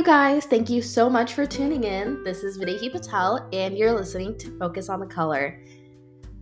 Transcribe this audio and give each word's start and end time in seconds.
you 0.00 0.06
guys. 0.06 0.46
Thank 0.46 0.70
you 0.70 0.80
so 0.80 1.10
much 1.10 1.34
for 1.34 1.44
tuning 1.44 1.84
in. 1.84 2.24
This 2.24 2.42
is 2.42 2.56
Vaidehi 2.56 2.90
Patel, 2.90 3.46
and 3.52 3.76
you're 3.76 3.92
listening 3.92 4.38
to 4.38 4.58
Focus 4.58 4.88
on 4.88 4.98
the 4.98 5.04
Color. 5.04 5.62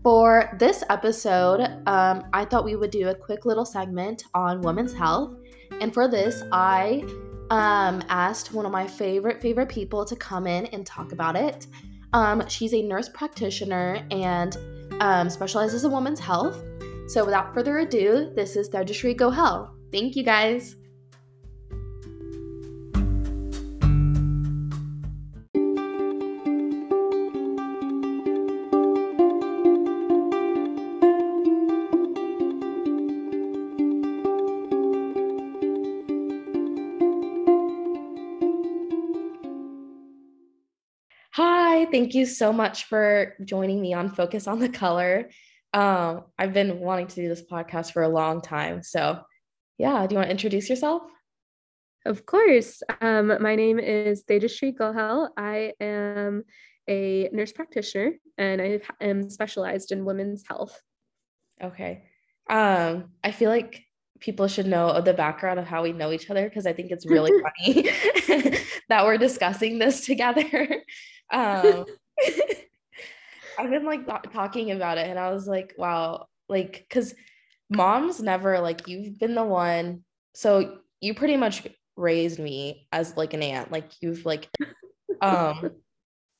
For 0.04 0.56
this 0.60 0.84
episode, 0.90 1.62
um, 1.88 2.22
I 2.32 2.44
thought 2.44 2.64
we 2.64 2.76
would 2.76 2.92
do 2.92 3.08
a 3.08 3.14
quick 3.16 3.46
little 3.46 3.64
segment 3.64 4.22
on 4.32 4.62
women's 4.62 4.94
health. 4.94 5.34
And 5.80 5.92
for 5.92 6.06
this, 6.06 6.44
I 6.52 7.02
um, 7.50 8.00
asked 8.08 8.52
one 8.52 8.64
of 8.64 8.70
my 8.70 8.86
favorite, 8.86 9.42
favorite 9.42 9.68
people 9.68 10.04
to 10.04 10.14
come 10.14 10.46
in 10.46 10.66
and 10.66 10.86
talk 10.86 11.10
about 11.10 11.34
it. 11.34 11.66
Um, 12.12 12.46
she's 12.46 12.74
a 12.74 12.82
nurse 12.82 13.08
practitioner 13.08 14.06
and 14.12 14.56
um, 15.00 15.28
specializes 15.28 15.82
in 15.82 15.90
women's 15.90 16.20
health. 16.20 16.62
So 17.08 17.24
without 17.24 17.52
further 17.54 17.78
ado, 17.78 18.30
this 18.36 18.54
is 18.54 18.70
Tejashree 18.70 19.16
Gohel. 19.16 19.70
Thank 19.90 20.14
you 20.14 20.22
guys. 20.22 20.76
Thank 41.90 42.14
you 42.14 42.26
so 42.26 42.52
much 42.52 42.84
for 42.84 43.34
joining 43.44 43.80
me 43.80 43.94
on 43.94 44.10
Focus 44.10 44.46
on 44.46 44.58
the 44.58 44.68
Color. 44.68 45.30
Um, 45.72 46.24
I've 46.38 46.52
been 46.52 46.80
wanting 46.80 47.08
to 47.08 47.14
do 47.14 47.28
this 47.28 47.42
podcast 47.42 47.92
for 47.92 48.02
a 48.02 48.08
long 48.08 48.40
time. 48.40 48.82
So, 48.82 49.20
yeah, 49.78 50.06
do 50.06 50.14
you 50.14 50.18
want 50.18 50.28
to 50.28 50.30
introduce 50.30 50.68
yourself? 50.68 51.02
Of 52.04 52.24
course. 52.26 52.82
Um, 53.00 53.32
my 53.40 53.54
name 53.54 53.78
is 53.78 54.24
Tejashree 54.24 54.76
Gohel. 54.76 55.28
I 55.36 55.72
am 55.80 56.44
a 56.88 57.28
nurse 57.32 57.52
practitioner 57.52 58.12
and 58.38 58.62
I 58.62 58.80
am 59.00 59.28
specialized 59.28 59.92
in 59.92 60.04
women's 60.04 60.44
health. 60.46 60.80
Okay. 61.62 62.04
Um, 62.48 63.10
I 63.22 63.30
feel 63.30 63.50
like 63.50 63.82
people 64.20 64.48
should 64.48 64.66
know 64.66 64.88
of 64.88 65.04
the 65.04 65.14
background 65.14 65.58
of 65.58 65.66
how 65.66 65.82
we 65.82 65.92
know 65.92 66.12
each 66.12 66.30
other 66.30 66.48
because 66.48 66.66
I 66.66 66.72
think 66.72 66.90
it's 66.90 67.06
really 67.06 67.30
funny 67.42 67.82
that 68.88 69.04
we're 69.04 69.18
discussing 69.18 69.78
this 69.78 70.04
together. 70.04 70.82
Um, 71.30 71.84
I've 73.58 73.68
been 73.68 73.84
like 73.84 74.06
talking 74.32 74.70
about 74.70 74.96
it 74.96 75.08
and 75.08 75.18
I 75.18 75.30
was 75.30 75.46
like, 75.46 75.74
wow, 75.76 76.26
like, 76.48 76.86
because 76.88 77.14
mom's 77.68 78.22
never 78.22 78.60
like, 78.60 78.88
you've 78.88 79.18
been 79.18 79.34
the 79.34 79.44
one. 79.44 80.04
So 80.32 80.78
you 81.02 81.12
pretty 81.12 81.36
much 81.36 81.66
raised 81.98 82.38
me 82.38 82.88
as 82.92 83.14
like 83.14 83.34
an 83.34 83.42
aunt. 83.42 83.70
Like, 83.70 83.90
you've 84.00 84.24
like, 84.24 84.48
um, 85.20 85.72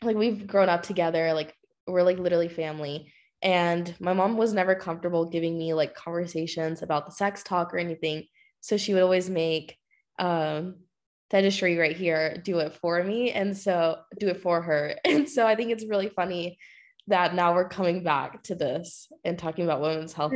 like 0.00 0.16
we've 0.16 0.46
grown 0.46 0.70
up 0.70 0.84
together. 0.84 1.34
Like, 1.34 1.54
we're 1.86 2.02
like 2.02 2.18
literally 2.18 2.48
family. 2.48 3.12
And 3.42 3.94
my 4.00 4.12
mom 4.12 4.36
was 4.36 4.52
never 4.52 4.74
comfortable 4.74 5.24
giving 5.24 5.56
me 5.56 5.74
like 5.74 5.94
conversations 5.94 6.82
about 6.82 7.06
the 7.06 7.12
sex 7.12 7.42
talk 7.42 7.72
or 7.72 7.78
anything. 7.78 8.24
So 8.60 8.76
she 8.76 8.94
would 8.94 9.02
always 9.02 9.30
make 9.30 9.76
um 10.18 10.76
Tejashree 11.30 11.78
right 11.78 11.96
here 11.96 12.40
do 12.42 12.58
it 12.58 12.72
for 12.74 13.04
me 13.04 13.30
and 13.32 13.56
so 13.56 13.98
do 14.18 14.28
it 14.28 14.40
for 14.40 14.62
her. 14.62 14.96
And 15.04 15.28
so 15.28 15.46
i 15.46 15.54
think 15.54 15.70
it's 15.70 15.84
really 15.86 16.08
funny 16.08 16.58
that 17.08 17.34
now 17.34 17.54
we're 17.54 17.68
coming 17.68 18.02
back 18.02 18.42
to 18.44 18.54
this 18.54 19.08
and 19.24 19.38
talking 19.38 19.64
about 19.64 19.80
women's 19.80 20.12
health. 20.12 20.32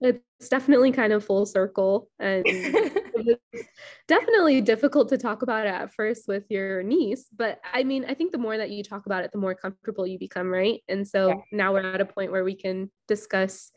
It's 0.00 0.48
definitely 0.48 0.92
kind 0.92 1.12
of 1.12 1.24
full 1.24 1.46
circle 1.46 2.08
and 2.18 2.44
it's 3.26 3.68
definitely 4.08 4.60
difficult 4.60 5.08
to 5.08 5.18
talk 5.18 5.42
about 5.42 5.66
it 5.66 5.70
at 5.70 5.92
first 5.92 6.28
with 6.28 6.44
your 6.50 6.82
niece 6.82 7.26
but 7.36 7.60
i 7.72 7.82
mean 7.82 8.04
i 8.08 8.14
think 8.14 8.32
the 8.32 8.38
more 8.38 8.56
that 8.56 8.70
you 8.70 8.82
talk 8.82 9.06
about 9.06 9.24
it 9.24 9.32
the 9.32 9.38
more 9.38 9.54
comfortable 9.54 10.06
you 10.06 10.18
become 10.18 10.48
right 10.48 10.82
and 10.88 11.06
so 11.06 11.28
yeah. 11.28 11.34
now 11.52 11.72
we're 11.72 11.92
at 11.92 12.00
a 12.00 12.04
point 12.04 12.32
where 12.32 12.44
we 12.44 12.54
can 12.54 12.90
discuss 13.08 13.70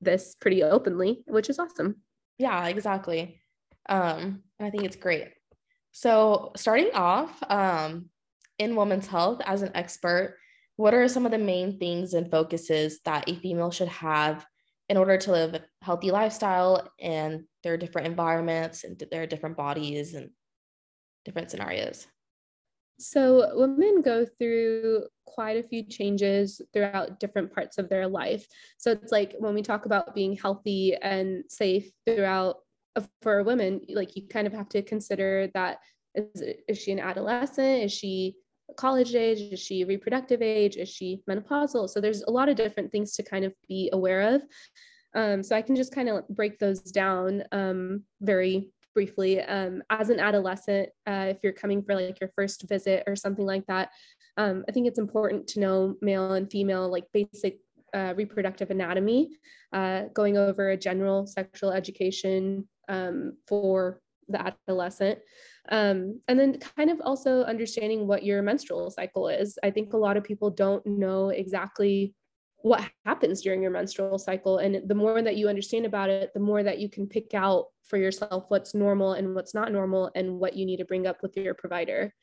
this 0.00 0.34
pretty 0.40 0.62
openly 0.62 1.22
which 1.26 1.48
is 1.48 1.58
awesome 1.58 1.96
yeah 2.38 2.66
exactly 2.68 3.40
um, 3.88 4.42
and 4.58 4.66
I 4.66 4.70
think 4.70 4.84
it's 4.84 4.96
great. 4.96 5.28
So, 5.92 6.52
starting 6.56 6.90
off 6.94 7.42
um, 7.48 8.06
in 8.58 8.76
women's 8.76 9.06
health 9.06 9.40
as 9.44 9.62
an 9.62 9.70
expert, 9.74 10.36
what 10.76 10.94
are 10.94 11.06
some 11.08 11.24
of 11.24 11.32
the 11.32 11.38
main 11.38 11.78
things 11.78 12.14
and 12.14 12.30
focuses 12.30 13.00
that 13.04 13.28
a 13.28 13.36
female 13.36 13.70
should 13.70 13.88
have 13.88 14.44
in 14.88 14.96
order 14.96 15.16
to 15.16 15.32
live 15.32 15.54
a 15.54 15.62
healthy 15.82 16.10
lifestyle 16.10 16.88
and 17.00 17.44
there 17.62 17.72
are 17.72 17.78
different 17.78 18.06
environments 18.06 18.84
and 18.84 19.02
there 19.10 19.22
are 19.22 19.26
different 19.26 19.56
bodies 19.56 20.14
and 20.14 20.30
different 21.24 21.50
scenarios? 21.50 22.06
So, 22.98 23.50
women 23.56 24.02
go 24.02 24.24
through 24.24 25.06
quite 25.26 25.56
a 25.56 25.66
few 25.66 25.82
changes 25.82 26.60
throughout 26.72 27.18
different 27.18 27.52
parts 27.52 27.76
of 27.76 27.88
their 27.88 28.06
life. 28.06 28.46
So, 28.78 28.92
it's 28.92 29.10
like 29.10 29.34
when 29.38 29.54
we 29.54 29.62
talk 29.62 29.84
about 29.86 30.14
being 30.14 30.36
healthy 30.36 30.94
and 30.94 31.42
safe 31.48 31.90
throughout 32.06 32.58
for 33.22 33.40
a 33.40 33.44
woman, 33.44 33.80
like 33.88 34.14
you 34.14 34.28
kind 34.28 34.46
of 34.46 34.52
have 34.52 34.68
to 34.70 34.82
consider 34.82 35.50
that 35.54 35.78
is, 36.14 36.42
is 36.68 36.78
she 36.78 36.92
an 36.92 37.00
adolescent? 37.00 37.82
Is 37.82 37.92
she 37.92 38.36
college 38.76 39.14
age? 39.14 39.52
Is 39.52 39.60
she 39.60 39.84
reproductive 39.84 40.42
age? 40.42 40.76
Is 40.76 40.88
she 40.88 41.22
menopausal? 41.28 41.88
So 41.88 42.00
there's 42.00 42.22
a 42.22 42.30
lot 42.30 42.48
of 42.48 42.56
different 42.56 42.90
things 42.92 43.12
to 43.12 43.22
kind 43.22 43.44
of 43.44 43.52
be 43.68 43.90
aware 43.92 44.34
of. 44.34 44.42
Um, 45.14 45.42
so 45.42 45.54
I 45.54 45.62
can 45.62 45.76
just 45.76 45.94
kind 45.94 46.08
of 46.08 46.26
break 46.28 46.58
those 46.58 46.80
down 46.80 47.44
um, 47.52 48.02
very 48.20 48.70
briefly. 48.94 49.40
Um, 49.40 49.82
as 49.90 50.10
an 50.10 50.20
adolescent, 50.20 50.88
uh, 51.06 51.26
if 51.28 51.38
you're 51.42 51.52
coming 51.52 51.82
for 51.82 51.94
like 51.94 52.20
your 52.20 52.30
first 52.34 52.68
visit 52.68 53.04
or 53.06 53.16
something 53.16 53.46
like 53.46 53.66
that, 53.66 53.90
um, 54.36 54.64
I 54.68 54.72
think 54.72 54.86
it's 54.86 54.98
important 54.98 55.46
to 55.48 55.60
know 55.60 55.94
male 56.00 56.32
and 56.32 56.50
female 56.50 56.88
like 56.90 57.04
basic 57.12 57.58
uh, 57.94 58.12
reproductive 58.16 58.70
anatomy, 58.70 59.30
uh, 59.72 60.04
going 60.12 60.36
over 60.36 60.70
a 60.70 60.76
general 60.76 61.26
sexual 61.26 61.70
education 61.70 62.68
um, 62.88 63.36
for 63.46 64.00
the 64.28 64.54
adolescent. 64.68 65.18
Um, 65.70 66.20
and 66.28 66.38
then 66.38 66.58
kind 66.58 66.90
of 66.90 67.00
also 67.00 67.42
understanding 67.44 68.06
what 68.06 68.22
your 68.22 68.42
menstrual 68.42 68.90
cycle 68.90 69.28
is. 69.28 69.58
I 69.62 69.70
think 69.70 69.92
a 69.92 69.98
lot 69.98 70.16
of 70.16 70.24
people 70.24 70.50
don't 70.50 70.84
know 70.86 71.30
exactly 71.30 72.14
what 72.56 72.82
happens 73.04 73.42
during 73.42 73.62
your 73.62 73.70
menstrual 73.70 74.18
cycle. 74.18 74.58
And 74.58 74.88
the 74.88 74.94
more 74.94 75.20
that 75.20 75.36
you 75.36 75.48
understand 75.48 75.84
about 75.84 76.08
it, 76.08 76.30
the 76.32 76.40
more 76.40 76.62
that 76.62 76.78
you 76.78 76.88
can 76.88 77.06
pick 77.06 77.34
out 77.34 77.66
for 77.82 77.98
yourself 77.98 78.46
what's 78.48 78.74
normal 78.74 79.12
and 79.12 79.34
what's 79.34 79.54
not 79.54 79.70
normal 79.70 80.10
and 80.14 80.38
what 80.38 80.54
you 80.54 80.64
need 80.64 80.78
to 80.78 80.86
bring 80.86 81.06
up 81.06 81.18
with 81.22 81.36
your 81.36 81.52
provider. 81.52 82.14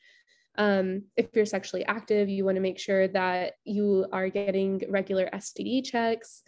Um, 0.58 1.04
if 1.16 1.28
you're 1.34 1.46
sexually 1.46 1.84
active, 1.84 2.28
you 2.28 2.44
want 2.44 2.56
to 2.56 2.60
make 2.60 2.78
sure 2.78 3.08
that 3.08 3.54
you 3.64 4.06
are 4.12 4.28
getting 4.28 4.82
regular 4.88 5.30
STD 5.32 5.84
checks 5.84 6.42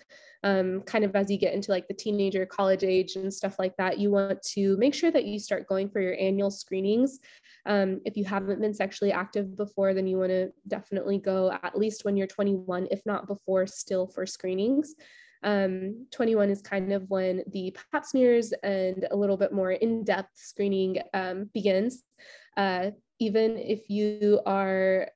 um, 0.45 0.83
kind 0.83 1.05
of 1.05 1.17
as 1.17 1.31
you 1.31 1.39
get 1.39 1.55
into 1.55 1.71
like 1.71 1.89
the 1.89 1.95
teenager 1.95 2.45
college 2.45 2.85
age 2.85 3.17
and 3.17 3.33
stuff 3.33 3.59
like 3.59 3.75
that 3.79 3.99
you 3.99 4.11
want 4.11 4.41
to 4.43 4.77
make 4.77 4.95
sure 4.95 5.11
that 5.11 5.25
you 5.25 5.39
start 5.39 5.67
going 5.67 5.89
for 5.89 6.01
your 6.01 6.17
annual 6.21 6.51
screenings. 6.51 7.19
Um, 7.67 8.03
if 8.05 8.15
you 8.15 8.27
haven't 8.27 8.61
been 8.61 8.75
sexually 8.75 9.11
active 9.11 9.57
before 9.57 9.95
then 9.95 10.07
you 10.07 10.19
want 10.19 10.29
to 10.31 10.53
definitely 10.69 11.19
go 11.19 11.51
at 11.51 11.79
least 11.79 12.05
when 12.05 12.15
you're 12.17 12.27
21 12.27 12.89
if 12.91 13.01
not 13.07 13.27
before 13.27 13.67
still 13.67 14.07
for 14.07 14.27
screenings. 14.27 14.95
Um, 15.43 16.07
21 16.13 16.51
is 16.51 16.61
kind 16.61 16.93
of 16.93 17.09
when 17.09 17.43
the 17.51 17.75
pap 17.93 18.05
smears 18.05 18.53
and 18.63 19.07
a 19.11 19.17
little 19.17 19.37
bit 19.39 19.53
more 19.53 19.73
in-depth 19.73 20.31
screening 20.35 20.99
um, 21.15 21.51
begins. 21.55 22.03
Uh, 22.57 22.91
even 23.19 23.57
if 23.57 23.89
you 23.89 24.41
are 24.45 25.09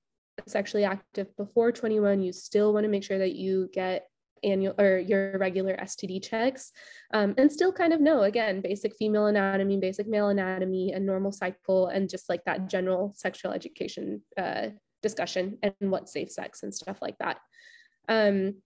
sexually 0.46 0.84
active 0.84 1.36
before 1.36 1.72
21 1.72 2.22
you 2.22 2.32
still 2.32 2.72
want 2.72 2.84
to 2.84 2.88
make 2.88 3.02
sure 3.02 3.18
that 3.18 3.34
you 3.34 3.68
get 3.72 4.06
annual 4.42 4.74
or 4.78 4.98
your 4.98 5.38
regular 5.38 5.76
STD 5.76 6.22
checks 6.22 6.72
um, 7.12 7.34
and 7.38 7.50
still 7.50 7.72
kind 7.72 7.92
of 7.92 8.00
know 8.00 8.22
again 8.22 8.60
basic 8.60 8.94
female 8.96 9.26
anatomy, 9.26 9.78
basic 9.78 10.08
male 10.08 10.28
anatomy, 10.28 10.92
and 10.92 11.04
normal 11.04 11.32
cycle, 11.32 11.88
and 11.88 12.08
just 12.08 12.28
like 12.28 12.44
that 12.44 12.68
general 12.68 13.12
sexual 13.16 13.52
education 13.52 14.22
uh, 14.36 14.68
discussion 15.02 15.58
and 15.62 15.74
what 15.90 16.08
safe 16.08 16.30
sex 16.30 16.62
and 16.62 16.74
stuff 16.74 16.98
like 17.00 17.16
that. 17.18 17.38
Um, 18.08 18.56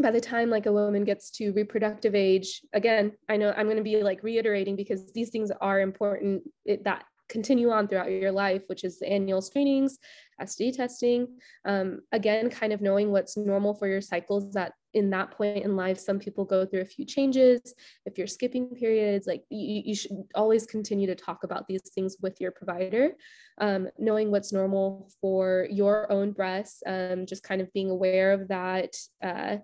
by 0.00 0.10
the 0.10 0.20
time 0.20 0.50
like 0.50 0.66
a 0.66 0.72
woman 0.72 1.04
gets 1.04 1.30
to 1.32 1.52
reproductive 1.52 2.14
age, 2.14 2.62
again, 2.72 3.12
I 3.28 3.36
know 3.36 3.54
I'm 3.56 3.66
going 3.66 3.76
to 3.76 3.82
be 3.82 4.02
like 4.02 4.22
reiterating 4.22 4.76
because 4.76 5.12
these 5.12 5.30
things 5.30 5.50
are 5.60 5.80
important 5.80 6.42
it, 6.64 6.84
that 6.84 7.04
continue 7.28 7.70
on 7.70 7.88
throughout 7.88 8.10
your 8.10 8.32
life, 8.32 8.62
which 8.66 8.84
is 8.84 8.98
the 8.98 9.08
annual 9.08 9.40
screenings, 9.40 9.98
STD 10.40 10.76
testing. 10.76 11.28
Um, 11.64 12.00
again, 12.12 12.50
kind 12.50 12.72
of 12.72 12.80
knowing 12.80 13.10
what's 13.10 13.36
normal 13.36 13.74
for 13.74 13.86
your 13.86 14.00
cycles 14.00 14.52
that 14.52 14.72
in 14.94 15.10
that 15.10 15.32
point 15.32 15.64
in 15.64 15.76
life, 15.76 15.98
some 15.98 16.18
people 16.18 16.44
go 16.44 16.64
through 16.64 16.80
a 16.80 16.86
few 16.86 17.04
changes. 17.04 17.74
If 18.06 18.16
you're 18.16 18.26
skipping 18.26 18.68
periods, 18.68 19.26
like 19.26 19.44
you, 19.50 19.82
you 19.84 19.94
should 19.94 20.24
always 20.34 20.66
continue 20.66 21.06
to 21.06 21.14
talk 21.14 21.44
about 21.44 21.66
these 21.68 21.90
things 21.94 22.16
with 22.22 22.40
your 22.40 22.52
provider, 22.52 23.12
um, 23.60 23.88
knowing 23.98 24.30
what's 24.30 24.52
normal 24.52 25.10
for 25.20 25.66
your 25.70 26.10
own 26.10 26.32
breasts, 26.32 26.82
um, 26.86 27.26
just 27.26 27.42
kind 27.42 27.60
of 27.60 27.72
being 27.72 27.90
aware 27.90 28.32
of 28.32 28.48
that. 28.48 28.94
Uh, 29.22 29.56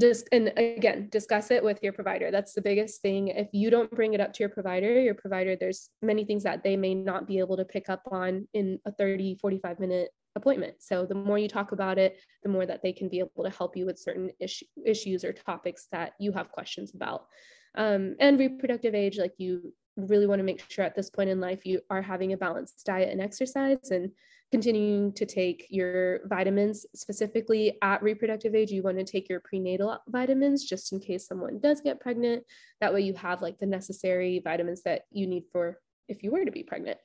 just 0.00 0.26
and 0.32 0.50
again 0.56 1.08
discuss 1.10 1.50
it 1.50 1.62
with 1.62 1.78
your 1.82 1.92
provider 1.92 2.30
that's 2.30 2.54
the 2.54 2.62
biggest 2.62 3.02
thing 3.02 3.28
if 3.28 3.48
you 3.52 3.68
don't 3.68 3.90
bring 3.90 4.14
it 4.14 4.20
up 4.22 4.32
to 4.32 4.42
your 4.42 4.48
provider 4.48 4.98
your 4.98 5.14
provider 5.14 5.54
there's 5.54 5.90
many 6.00 6.24
things 6.24 6.42
that 6.42 6.62
they 6.62 6.78
may 6.78 6.94
not 6.94 7.26
be 7.26 7.38
able 7.38 7.58
to 7.58 7.64
pick 7.64 7.90
up 7.90 8.02
on 8.10 8.48
in 8.54 8.78
a 8.86 8.92
30 8.92 9.36
45 9.36 9.78
minute 9.80 10.08
appointment. 10.36 10.74
So 10.80 11.06
the 11.06 11.14
more 11.14 11.38
you 11.38 11.48
talk 11.48 11.72
about 11.72 11.98
it 11.98 12.18
the 12.42 12.48
more 12.48 12.66
that 12.66 12.82
they 12.82 12.92
can 12.92 13.08
be 13.08 13.18
able 13.18 13.44
to 13.44 13.50
help 13.50 13.76
you 13.76 13.86
with 13.86 13.98
certain 13.98 14.30
issue, 14.40 14.66
issues 14.84 15.24
or 15.24 15.32
topics 15.32 15.86
that 15.92 16.12
you 16.18 16.32
have 16.32 16.50
questions 16.50 16.92
about. 16.94 17.26
Um, 17.74 18.16
and 18.20 18.38
reproductive 18.38 18.94
age 18.94 19.18
like 19.18 19.34
you 19.38 19.72
really 19.96 20.26
want 20.26 20.38
to 20.38 20.44
make 20.44 20.62
sure 20.70 20.84
at 20.84 20.94
this 20.94 21.10
point 21.10 21.30
in 21.30 21.40
life 21.40 21.66
you 21.66 21.80
are 21.90 22.02
having 22.02 22.32
a 22.32 22.36
balanced 22.36 22.84
diet 22.84 23.10
and 23.10 23.20
exercise 23.20 23.90
and 23.90 24.10
continuing 24.50 25.12
to 25.14 25.24
take 25.24 25.66
your 25.70 26.26
vitamins. 26.28 26.84
Specifically 26.94 27.78
at 27.82 28.02
reproductive 28.02 28.54
age 28.54 28.70
you 28.70 28.82
want 28.82 28.98
to 28.98 29.04
take 29.04 29.28
your 29.28 29.40
prenatal 29.40 29.98
vitamins 30.08 30.64
just 30.64 30.92
in 30.92 31.00
case 31.00 31.26
someone 31.26 31.60
does 31.60 31.80
get 31.80 32.00
pregnant. 32.00 32.44
That 32.80 32.92
way 32.92 33.00
you 33.02 33.14
have 33.14 33.42
like 33.42 33.58
the 33.58 33.66
necessary 33.66 34.40
vitamins 34.42 34.82
that 34.82 35.02
you 35.10 35.26
need 35.26 35.44
for 35.52 35.78
if 36.08 36.22
you 36.22 36.30
were 36.30 36.44
to 36.44 36.50
be 36.50 36.62
pregnant. 36.62 36.98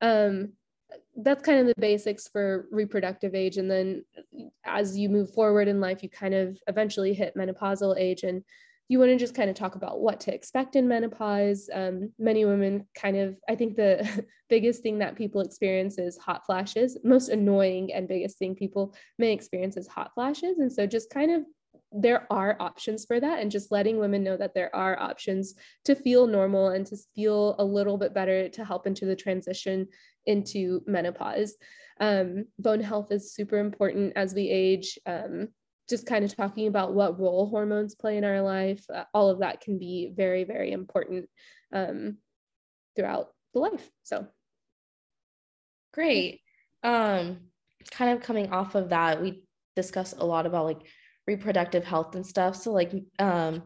Um, 0.00 0.52
that's 1.16 1.44
kind 1.44 1.60
of 1.60 1.66
the 1.66 1.80
basics 1.80 2.28
for 2.28 2.66
reproductive 2.70 3.34
age 3.34 3.56
and 3.56 3.70
then 3.70 4.04
as 4.64 4.96
you 4.96 5.08
move 5.08 5.32
forward 5.32 5.68
in 5.68 5.80
life 5.80 6.02
you 6.02 6.08
kind 6.08 6.34
of 6.34 6.58
eventually 6.66 7.14
hit 7.14 7.36
menopausal 7.36 7.96
age 7.98 8.22
and 8.22 8.42
you 8.88 8.98
want 8.98 9.10
to 9.10 9.16
just 9.16 9.34
kind 9.34 9.48
of 9.48 9.56
talk 9.56 9.76
about 9.76 10.00
what 10.00 10.20
to 10.20 10.34
expect 10.34 10.76
in 10.76 10.86
menopause. 10.86 11.70
Um, 11.72 12.12
many 12.18 12.44
women 12.44 12.86
kind 12.94 13.16
of, 13.16 13.36
I 13.48 13.54
think 13.54 13.76
the 13.76 14.26
biggest 14.50 14.82
thing 14.82 14.98
that 14.98 15.16
people 15.16 15.40
experience 15.40 15.98
is 15.98 16.18
hot 16.18 16.44
flashes. 16.44 16.98
Most 17.02 17.30
annoying 17.30 17.92
and 17.94 18.06
biggest 18.06 18.38
thing 18.38 18.54
people 18.54 18.94
may 19.18 19.32
experience 19.32 19.76
is 19.76 19.88
hot 19.88 20.12
flashes. 20.14 20.58
And 20.58 20.70
so 20.70 20.86
just 20.86 21.08
kind 21.08 21.30
of 21.30 21.44
there 21.96 22.26
are 22.30 22.56
options 22.58 23.04
for 23.04 23.20
that 23.20 23.40
and 23.40 23.50
just 23.50 23.70
letting 23.70 23.98
women 23.98 24.24
know 24.24 24.36
that 24.36 24.54
there 24.54 24.74
are 24.74 25.00
options 25.00 25.54
to 25.84 25.94
feel 25.94 26.26
normal 26.26 26.68
and 26.68 26.86
to 26.86 26.96
feel 27.14 27.54
a 27.58 27.64
little 27.64 27.96
bit 27.96 28.12
better 28.12 28.48
to 28.48 28.64
help 28.64 28.86
into 28.86 29.04
the 29.04 29.16
transition 29.16 29.86
into 30.26 30.82
menopause 30.86 31.54
um, 32.00 32.46
bone 32.58 32.80
health 32.80 33.12
is 33.12 33.32
super 33.32 33.58
important 33.58 34.12
as 34.16 34.34
we 34.34 34.48
age 34.48 34.98
um, 35.06 35.48
just 35.88 36.06
kind 36.06 36.24
of 36.24 36.34
talking 36.34 36.66
about 36.66 36.94
what 36.94 37.20
role 37.20 37.48
hormones 37.48 37.94
play 37.94 38.16
in 38.16 38.24
our 38.24 38.40
life, 38.40 38.84
uh, 38.92 39.04
all 39.12 39.28
of 39.28 39.40
that 39.40 39.60
can 39.60 39.78
be 39.78 40.12
very, 40.14 40.44
very 40.44 40.72
important 40.72 41.28
um, 41.72 42.16
throughout 42.96 43.28
the 43.52 43.60
life. 43.60 43.90
So 44.02 44.26
great. 45.92 46.40
Um, 46.82 47.38
kind 47.90 48.16
of 48.16 48.22
coming 48.22 48.50
off 48.50 48.74
of 48.74 48.90
that, 48.90 49.20
we 49.20 49.44
discussed 49.76 50.14
a 50.18 50.24
lot 50.24 50.46
about 50.46 50.64
like 50.64 50.80
reproductive 51.26 51.84
health 51.84 52.14
and 52.14 52.26
stuff. 52.26 52.56
So 52.56 52.72
like 52.72 52.92
um 53.18 53.62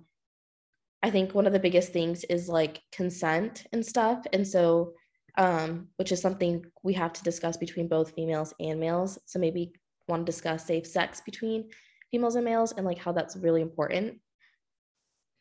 I 1.03 1.11
think 1.11 1.35
one 1.35 1.47
of 1.47 1.53
the 1.53 1.61
biggest 1.61 1.93
things 1.93 2.25
is 2.25 2.49
like 2.49 2.83
consent 2.91 3.67
and 3.73 3.87
stuff. 3.87 4.25
And 4.33 4.47
so 4.47 4.95
um, 5.37 5.87
which 5.97 6.11
is 6.11 6.21
something 6.21 6.65
we 6.83 6.95
have 6.95 7.13
to 7.13 7.23
discuss 7.23 7.57
between 7.57 7.87
both 7.87 8.11
females 8.11 8.53
and 8.59 8.81
males. 8.81 9.21
So 9.27 9.39
maybe 9.39 9.73
want 10.09 10.27
to 10.27 10.33
discuss 10.33 10.67
safe 10.67 10.87
sex 10.87 11.21
between 11.25 11.71
females 12.11 12.35
and 12.35 12.45
males 12.45 12.73
and 12.73 12.85
like 12.85 12.99
how 12.99 13.13
that's 13.13 13.37
really 13.37 13.61
important 13.61 14.19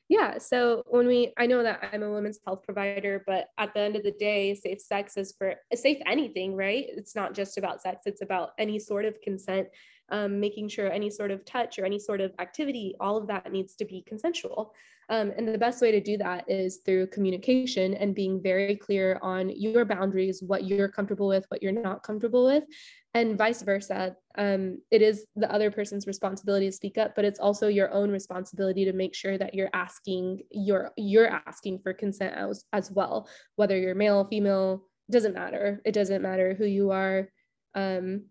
yeah 0.10 0.38
so 0.38 0.84
when 0.88 1.08
we 1.08 1.34
i 1.38 1.46
know 1.46 1.64
that 1.64 1.80
i'm 1.92 2.04
a 2.04 2.12
women's 2.12 2.40
health 2.46 2.64
provider 2.64 3.24
but 3.26 3.48
at 3.58 3.74
the 3.74 3.80
end 3.80 3.96
of 3.96 4.04
the 4.04 4.12
day 4.12 4.54
safe 4.54 4.80
sex 4.80 5.18
is 5.18 5.34
for 5.38 5.56
safe 5.74 5.98
anything 6.06 6.56
right 6.56 6.86
it's 6.90 7.16
not 7.16 7.34
just 7.34 7.58
about 7.58 7.82
sex 7.82 8.02
it's 8.06 8.22
about 8.22 8.50
any 8.58 8.80
sort 8.80 9.06
of 9.06 9.20
consent 9.22 9.68
um, 10.10 10.40
making 10.40 10.68
sure 10.68 10.92
any 10.92 11.10
sort 11.10 11.32
of 11.32 11.44
touch 11.46 11.80
or 11.80 11.86
any 11.86 12.00
sort 12.00 12.22
of 12.22 12.34
activity 12.40 12.96
all 13.00 13.18
of 13.18 13.28
that 13.28 13.52
needs 13.52 13.76
to 13.76 13.86
be 13.86 14.04
consensual 14.08 14.74
um, 15.10 15.32
and 15.38 15.48
the 15.48 15.58
best 15.58 15.82
way 15.82 15.92
to 15.92 16.02
do 16.02 16.18
that 16.18 16.50
is 16.50 16.82
through 16.86 17.08
communication 17.08 17.94
and 17.94 18.14
being 18.14 18.42
very 18.42 18.76
clear 18.76 19.20
on 19.22 19.50
your 19.50 19.86
boundaries, 19.86 20.44
what 20.44 20.66
you're 20.66 20.90
comfortable 20.90 21.30
with, 21.30 21.46
what 21.48 21.64
you're 21.64 21.72
not 21.72 22.04
comfortable 22.04 22.46
with, 22.46 22.66
and 23.14 23.38
vice 23.38 23.62
versa. 23.62 24.16
Um, 24.38 24.82
it 24.92 25.02
is 25.02 25.26
the 25.36 25.52
other 25.52 25.72
person's 25.72 26.08
responsibility 26.08 26.66
to 26.66 26.72
speak 26.74 26.98
up, 26.98 27.16
but 27.16 27.24
it's 27.24 27.40
also 27.40 27.68
your 27.68 27.92
own 27.94 28.12
responsibility 28.12 28.84
to 28.84 28.94
make 28.94 29.16
sure 29.16 29.38
that 29.38 29.54
you're 29.54 29.70
asking 29.74 30.42
you're 30.52 30.92
you're 30.98 31.42
asking 31.48 31.80
for 31.80 31.94
consent 31.94 32.36
as, 32.36 32.66
as 32.74 32.92
well, 32.92 33.30
whether 33.56 33.78
you're 33.78 33.96
male, 33.96 34.26
female, 34.26 34.84
doesn't 35.10 35.34
matter. 35.34 35.82
It 35.86 35.94
doesn't 35.94 36.22
matter 36.22 36.54
who 36.54 36.66
you 36.66 36.92
are. 36.92 37.30
Um, 37.76 38.26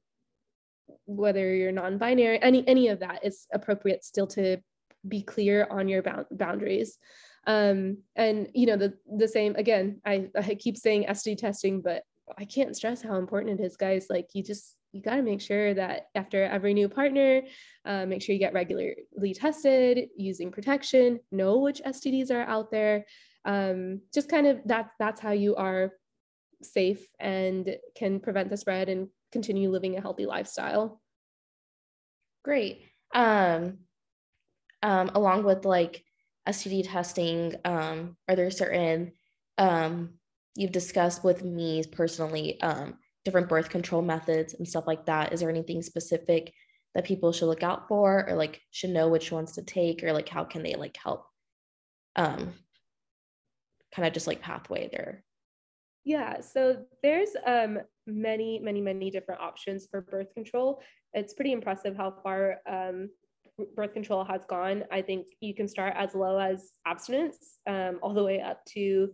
whether 1.06 1.54
you're 1.54 1.72
non-binary 1.72 2.40
any 2.42 2.66
any 2.66 2.88
of 2.88 3.00
that 3.00 3.24
is 3.24 3.46
appropriate 3.52 4.04
still 4.04 4.26
to 4.26 4.58
be 5.06 5.22
clear 5.22 5.66
on 5.70 5.88
your 5.88 6.02
bound- 6.02 6.26
boundaries. 6.30 6.98
Um, 7.46 7.98
and 8.16 8.48
you 8.54 8.66
know 8.66 8.76
the 8.76 8.94
the 9.06 9.28
same 9.28 9.54
again 9.54 10.00
I, 10.04 10.30
I 10.36 10.56
keep 10.56 10.76
saying 10.76 11.06
sd 11.10 11.38
testing 11.38 11.80
but 11.80 12.02
i 12.36 12.44
can't 12.44 12.74
stress 12.74 13.02
how 13.02 13.16
important 13.16 13.60
it 13.60 13.64
is 13.64 13.76
guys. 13.76 14.06
Like 14.10 14.28
you 14.32 14.42
just 14.42 14.76
you 14.92 15.02
got 15.02 15.16
to 15.16 15.22
make 15.22 15.40
sure 15.40 15.74
that 15.74 16.06
after 16.14 16.42
every 16.42 16.74
new 16.74 16.88
partner 16.88 17.42
uh, 17.84 18.06
make 18.06 18.22
sure 18.22 18.32
you 18.32 18.40
get 18.40 18.54
regularly 18.54 19.34
tested 19.34 20.08
using 20.16 20.50
protection 20.50 21.20
know 21.30 21.58
which 21.58 21.80
stds 21.86 22.30
are 22.30 22.42
out 22.42 22.70
there. 22.70 23.06
Um, 23.44 24.00
just 24.12 24.28
kind 24.28 24.48
of 24.48 24.60
that 24.66 24.90
that's 24.98 25.20
how 25.20 25.30
you 25.30 25.54
are 25.54 25.92
safe 26.62 27.06
and 27.20 27.76
can 27.94 28.18
prevent 28.18 28.50
the 28.50 28.56
spread 28.56 28.88
and 28.88 29.08
continue 29.36 29.70
living 29.70 29.96
a 29.96 30.00
healthy 30.00 30.26
lifestyle 30.26 31.00
great 32.42 32.82
um, 33.14 33.78
um, 34.82 35.10
along 35.14 35.44
with 35.44 35.64
like 35.64 36.04
STD 36.48 36.88
testing, 36.88 37.54
um, 37.64 38.16
are 38.28 38.36
there 38.36 38.50
certain 38.50 39.12
um, 39.58 40.14
you've 40.54 40.72
discussed 40.72 41.24
with 41.24 41.42
me 41.42 41.82
personally 41.90 42.60
um, 42.60 42.94
different 43.24 43.48
birth 43.48 43.68
control 43.68 44.02
methods 44.02 44.54
and 44.54 44.68
stuff 44.68 44.86
like 44.86 45.06
that? 45.06 45.32
Is 45.32 45.40
there 45.40 45.50
anything 45.50 45.82
specific 45.82 46.52
that 46.94 47.04
people 47.04 47.32
should 47.32 47.46
look 47.46 47.62
out 47.62 47.88
for 47.88 48.28
or 48.28 48.36
like 48.36 48.60
should 48.70 48.90
know 48.90 49.08
which 49.08 49.32
ones 49.32 49.52
to 49.52 49.62
take 49.62 50.02
or 50.02 50.12
like 50.12 50.28
how 50.28 50.44
can 50.44 50.62
they 50.62 50.74
like 50.74 50.96
help 51.02 51.26
um, 52.14 52.52
kind 53.94 54.06
of 54.06 54.12
just 54.12 54.26
like 54.26 54.40
pathway 54.40 54.88
there? 54.90 55.24
Yeah, 56.04 56.40
so 56.40 56.84
there's 57.02 57.30
um, 57.44 57.80
many, 58.06 58.58
many, 58.58 58.80
many 58.80 59.10
different 59.10 59.40
options 59.40 59.86
for 59.90 60.00
birth 60.00 60.32
control. 60.34 60.80
It's 61.12 61.34
pretty 61.34 61.52
impressive 61.52 61.96
how 61.96 62.14
far 62.22 62.58
um, 62.68 63.08
birth 63.74 63.94
control 63.94 64.24
has 64.24 64.44
gone, 64.48 64.84
I 64.90 65.02
think 65.02 65.26
you 65.40 65.54
can 65.54 65.68
start 65.68 65.94
as 65.96 66.14
low 66.14 66.38
as 66.38 66.72
abstinence, 66.86 67.58
um, 67.66 67.98
all 68.02 68.14
the 68.14 68.24
way 68.24 68.40
up 68.40 68.64
to 68.74 69.10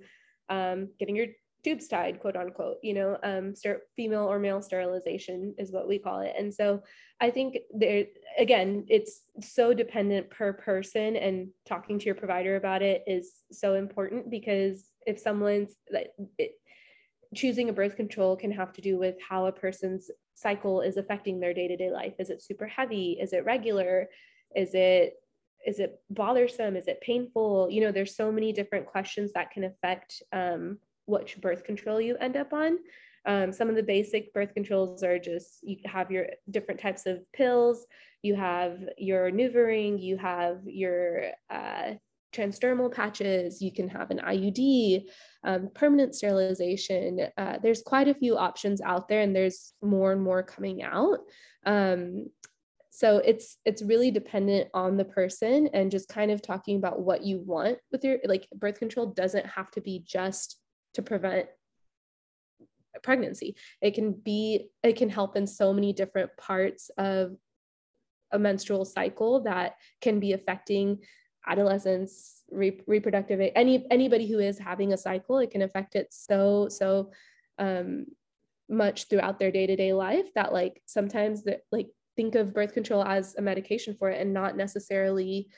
um, 0.49 0.89
getting 0.99 1.17
your 1.17 1.27
tubes 1.65 1.87
tied, 1.87 2.21
quote 2.21 2.37
unquote. 2.37 2.79
You 2.83 2.95
know, 2.95 3.19
um, 3.23 3.55
start 3.55 3.83
female 3.95 4.25
or 4.25 4.39
male 4.39 4.61
sterilization 4.61 5.55
is 5.59 5.71
what 5.71 5.89
we 5.89 5.99
call 5.99 6.21
it. 6.21 6.35
And 6.37 6.53
so 6.53 6.83
I 7.21 7.31
think 7.31 7.59
there 7.73 8.07
again, 8.39 8.85
it's 8.89 9.23
so 9.41 9.73
dependent 9.73 10.31
per 10.31 10.53
person, 10.53 11.17
and 11.17 11.49
talking 11.67 11.99
to 11.99 12.07
your 12.07 12.17
provider 12.17 12.57
about 12.57 12.83
it 12.83 13.03
is 13.07 13.33
so 13.53 13.75
important 13.75 14.31
because 14.31 14.87
if 15.07 15.19
someone's 15.19 15.75
like 15.93 16.11
it, 16.39 16.53
choosing 17.35 17.69
a 17.69 17.73
birth 17.73 17.97
control 17.97 18.37
can 18.37 18.51
have 18.53 18.73
to 18.75 18.81
do 18.81 18.99
with 18.99 19.17
how 19.27 19.47
a 19.47 19.53
person's 19.53 20.11
cycle 20.35 20.81
is 20.81 20.97
affecting 20.97 21.41
their 21.41 21.55
day-to-day 21.55 21.91
life. 21.91 22.15
Is 22.19 22.31
it 22.31 22.43
super 22.43 22.67
heavy? 22.67 23.19
Is 23.21 23.33
it 23.33 23.45
regular? 23.45 24.09
Is 24.55 24.75
it 24.75 25.15
is 25.65 25.79
it 25.79 26.01
bothersome? 26.11 26.75
Is 26.75 26.89
it 26.89 27.01
painful? 27.01 27.69
You 27.71 27.83
know 27.83 27.93
there's 27.93 28.17
so 28.17 28.33
many 28.33 28.53
different 28.53 28.87
questions 28.87 29.33
that 29.35 29.51
can 29.53 29.65
affect 29.65 30.23
um, 30.33 30.79
which 31.07 31.41
birth 31.41 31.65
control 31.65 32.01
you 32.01 32.17
end 32.17 32.37
up 32.37 32.53
on. 32.53 32.79
Um, 33.25 33.53
some 33.53 33.69
of 33.69 33.77
the 33.77 33.83
basic 33.83 34.35
birth 34.35 34.53
controls 34.55 35.05
are 35.05 35.19
just 35.19 35.59
you 35.63 35.77
have 35.85 36.11
your 36.11 36.27
different 36.51 36.81
types 36.81 37.07
of 37.07 37.21
pills. 37.33 37.87
You 38.23 38.35
have 38.35 38.81
your 38.99 39.31
NuvaRing. 39.31 40.03
You 40.03 40.17
have 40.19 40.61
your 40.65 41.31
uh, 41.49 41.93
transdermal 42.33 42.93
patches 42.93 43.61
you 43.61 43.71
can 43.71 43.89
have 43.89 44.11
an 44.11 44.19
iud 44.19 45.05
um, 45.45 45.71
permanent 45.75 46.15
sterilization. 46.15 47.27
Uh, 47.37 47.59
there's 47.63 47.83
quite 47.83 48.09
a 48.09 48.15
few 48.15 48.37
options 48.37 48.81
out 48.81 49.09
there 49.09 49.21
and 49.21 49.35
there's 49.35 49.73
more 49.83 50.13
and 50.13 50.23
more 50.23 50.43
coming 50.43 50.83
out. 50.83 51.19
Um, 51.67 52.27
so 52.91 53.19
it's 53.19 53.57
it's 53.65 53.83
really 53.83 54.11
dependent 54.11 54.69
on 54.75 54.97
the 54.97 55.05
person 55.05 55.69
and 55.73 55.91
just 55.91 56.09
kind 56.09 56.31
of 56.31 56.43
talking 56.43 56.77
about 56.77 57.01
what 57.01 57.25
you 57.25 57.41
want 57.41 57.79
with 57.91 58.05
your 58.05 58.19
like 58.25 58.47
birth 58.55 58.79
control 58.79 59.07
doesn't 59.07 59.47
have 59.47 59.71
to 59.73 59.81
be 59.81 60.05
just 60.07 60.59
to 60.95 61.03
prevent 61.03 61.47
pregnancy. 63.03 63.57
It 63.81 63.95
can 63.95 64.13
be 64.13 64.69
it 64.83 64.97
can 64.97 65.09
help 65.09 65.37
in 65.37 65.47
so 65.47 65.73
many 65.73 65.93
different 65.93 66.37
parts 66.37 66.91
of 66.99 67.33
a 68.31 68.39
menstrual 68.39 68.85
cycle 68.85 69.43
that 69.45 69.77
can 70.01 70.21
be 70.21 70.33
affecting 70.33 70.99
adolescents 71.47 72.43
re- 72.51 72.81
reproductive 72.87 73.41
any 73.55 73.87
anybody 73.91 74.27
who 74.27 74.39
is 74.39 74.59
having 74.59 74.93
a 74.93 74.97
cycle 74.97 75.39
it 75.39 75.51
can 75.51 75.63
affect 75.63 75.97
it 75.97 76.07
so 76.11 76.69
so 76.69 77.11
um 77.59 78.07
much 78.69 79.09
throughout 79.09 79.39
their 79.39 79.51
day-to-day 79.51 79.93
life 79.93 80.33
that 80.35 80.53
like 80.53 80.83
sometimes 80.87 81.45
that 81.45 81.63
like 81.71 81.89
think 82.17 82.35
of 82.35 82.55
birth 82.55 82.73
control 82.73 83.05
as 83.05 83.35
a 83.37 83.43
medication 83.43 83.95
for 83.95 84.11
it 84.11 84.21
and 84.21 84.33
not 84.33 84.57
necessarily 84.57 85.49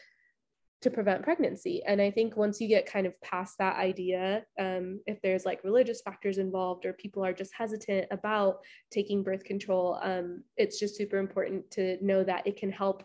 to 0.84 0.90
prevent 0.90 1.22
pregnancy. 1.22 1.82
And 1.86 2.00
I 2.00 2.10
think 2.10 2.36
once 2.36 2.60
you 2.60 2.68
get 2.68 2.84
kind 2.84 3.06
of 3.06 3.18
past 3.22 3.56
that 3.58 3.76
idea, 3.76 4.44
um, 4.60 5.00
if 5.06 5.20
there's 5.22 5.46
like 5.46 5.64
religious 5.64 6.02
factors 6.02 6.36
involved 6.36 6.84
or 6.84 6.92
people 6.92 7.24
are 7.24 7.32
just 7.32 7.54
hesitant 7.54 8.06
about 8.10 8.58
taking 8.90 9.22
birth 9.22 9.44
control, 9.44 9.98
um, 10.02 10.44
it's 10.58 10.78
just 10.78 10.94
super 10.94 11.16
important 11.16 11.70
to 11.72 11.96
know 12.04 12.22
that 12.22 12.46
it 12.46 12.58
can 12.58 12.70
help 12.70 13.02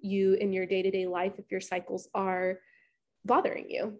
you 0.00 0.34
in 0.34 0.52
your 0.52 0.66
day 0.66 0.82
to 0.82 0.90
day 0.90 1.06
life 1.06 1.32
if 1.38 1.50
your 1.50 1.60
cycles 1.60 2.08
are 2.14 2.58
bothering 3.24 3.68
you. 3.68 3.98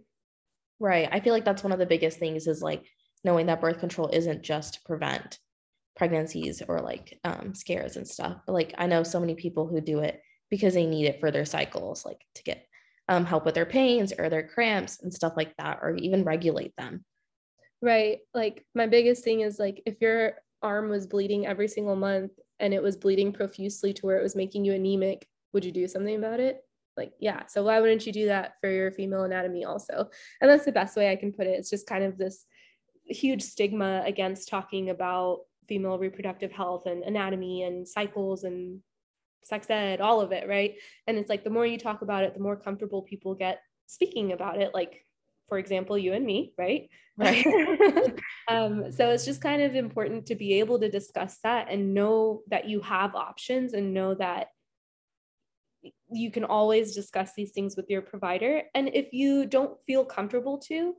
Right. 0.81 1.09
I 1.11 1.21
feel 1.21 1.35
like 1.35 1.45
that's 1.45 1.65
one 1.65 1.73
of 1.73 1.79
the 1.79 1.87
biggest 1.87 2.19
things 2.19 2.47
is 2.47 2.63
like 2.63 2.85
knowing 3.25 3.47
that 3.47 3.61
birth 3.61 3.81
control 3.81 4.09
isn't 4.09 4.43
just 4.43 4.75
to 4.75 4.81
prevent 4.85 5.39
pregnancies 5.97 6.63
or 6.67 6.81
like 6.81 7.19
um, 7.25 7.55
scares 7.55 7.97
and 7.97 8.07
stuff. 8.07 8.39
But 8.47 8.53
like 8.53 8.75
I 8.79 8.87
know 8.87 9.03
so 9.03 9.21
many 9.21 9.35
people 9.35 9.67
who 9.67 9.81
do 9.81 10.01
it 10.01 10.21
because 10.51 10.75
they 10.75 10.87
need 10.87 11.07
it 11.07 11.21
for 11.21 11.31
their 11.31 11.45
cycles, 11.45 12.07
like 12.07 12.21
to 12.37 12.43
get 12.45 12.65
um, 13.09 13.25
help 13.25 13.45
with 13.45 13.55
their 13.55 13.67
pains 13.67 14.13
or 14.17 14.29
their 14.29 14.47
cramps 14.47 15.03
and 15.03 15.13
stuff 15.13 15.35
like 15.37 15.57
that, 15.57 15.81
or 15.83 15.97
even 15.97 16.25
regulate 16.25 16.75
them. 16.77 17.05
Right. 17.83 18.19
Like 18.35 18.65
my 18.75 18.87
biggest 18.87 19.25
thing 19.25 19.41
is 19.41 19.59
like 19.59 19.83
if 19.87 20.01
your 20.01 20.35
arm 20.63 20.89
was 20.89 21.07
bleeding 21.07 21.47
every 21.47 21.69
single 21.69 21.97
month 21.97 22.33
and 22.61 22.75
it 22.75 22.83
was 22.83 22.97
bleeding 22.97 23.33
profusely 23.33 23.93
to 23.95 24.07
where 24.07 24.19
it 24.19 24.23
was 24.23 24.37
making 24.37 24.65
you 24.65 24.73
anemic, 24.73 25.27
would 25.53 25.65
you 25.65 25.73
do 25.73 25.89
something 25.89 26.17
about 26.17 26.41
it? 26.41 26.61
Like, 26.97 27.13
yeah. 27.21 27.47
So 27.47 27.63
why 27.63 27.81
wouldn't 27.81 28.07
you 28.07 28.13
do 28.13 28.27
that 28.27 28.55
for 28.61 28.69
your 28.71 28.91
female 28.91 29.23
anatomy 29.23 29.65
also? 29.65 30.11
And 30.41 30.51
that's 30.51 30.65
the 30.65 30.73
best 30.73 30.97
way 30.97 31.11
I 31.11 31.17
can 31.17 31.33
put 31.33 31.47
it. 31.47 31.59
It's 31.59 31.71
just 31.71 31.87
kind 31.87 32.05
of 32.05 32.19
this 32.19 32.45
huge 33.05 33.43
stigma 33.43 34.03
against 34.05 34.49
talking 34.49 34.91
about 34.91 35.43
female 35.69 35.99
reproductive 35.99 36.51
health 36.51 36.87
and 36.87 37.03
anatomy 37.05 37.63
and 37.63 37.87
cycles 37.87 38.45
and 38.45 38.81
sex 39.45 39.69
ed, 39.71 40.01
all 40.01 40.21
of 40.21 40.33
it, 40.33 40.49
right? 40.49 40.75
And 41.07 41.17
it's 41.17 41.31
like 41.31 41.45
the 41.45 41.51
more 41.51 41.67
you 41.67 41.79
talk 41.79 42.03
about 42.03 42.25
it, 42.25 42.35
the 42.35 42.41
more 42.41 42.57
comfortable 42.57 43.03
people 43.03 43.35
get 43.35 43.61
speaking 43.87 44.33
about 44.33 44.61
it. 44.61 44.75
Like, 44.75 45.05
for 45.49 45.59
example, 45.59 45.97
you 45.97 46.13
and 46.13 46.27
me, 46.27 46.53
right? 46.59 46.91
Right. 47.17 47.45
um, 48.49 48.93
so 48.93 49.11
it's 49.11 49.25
just 49.25 49.41
kind 49.41 49.63
of 49.63 49.75
important 49.75 50.27
to 50.27 50.35
be 50.35 50.59
able 50.61 50.79
to 50.81 50.91
discuss 50.91 51.39
that 51.43 51.69
and 51.71 51.95
know 51.95 52.43
that 52.49 52.69
you 52.69 52.81
have 52.81 53.15
options 53.15 53.73
and 53.73 53.95
know 53.95 54.15
that 54.15 54.49
you 56.11 56.31
can 56.31 56.45
always 56.45 56.95
discuss 56.95 57.33
these 57.35 57.53
things 57.53 57.77
with 57.77 57.87
your 57.89 58.03
provider. 58.03 58.63
And 58.75 58.91
if 58.95 59.13
you 59.13 59.47
don't 59.47 59.79
feel 59.87 60.05
comfortable 60.05 60.59
to 60.69 60.95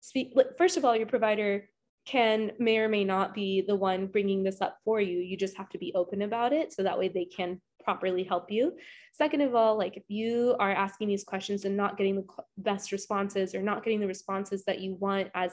speak, 0.00 0.34
first 0.58 0.76
of 0.76 0.84
all, 0.84 0.96
your 0.96 1.06
provider 1.06 1.68
can 2.06 2.52
may 2.58 2.78
or 2.78 2.88
may 2.88 3.04
not 3.04 3.34
be 3.34 3.62
the 3.62 3.74
one 3.74 4.06
bringing 4.06 4.42
this 4.42 4.60
up 4.60 4.78
for 4.84 5.00
you. 5.00 5.18
You 5.18 5.36
just 5.36 5.56
have 5.56 5.70
to 5.70 5.78
be 5.78 5.92
open 5.94 6.22
about 6.22 6.52
it 6.52 6.72
so 6.72 6.82
that 6.82 6.98
way 6.98 7.08
they 7.08 7.24
can 7.24 7.60
properly 7.82 8.24
help 8.24 8.50
you. 8.50 8.74
Second 9.12 9.40
of 9.40 9.54
all, 9.54 9.76
like 9.76 9.96
if 9.96 10.04
you 10.08 10.54
are 10.58 10.70
asking 10.70 11.08
these 11.08 11.24
questions 11.24 11.64
and 11.64 11.76
not 11.76 11.96
getting 11.96 12.16
the 12.16 12.26
best 12.58 12.92
responses 12.92 13.54
or 13.54 13.62
not 13.62 13.84
getting 13.84 14.00
the 14.00 14.06
responses 14.06 14.64
that 14.64 14.80
you 14.80 14.94
want 14.94 15.28
as 15.34 15.52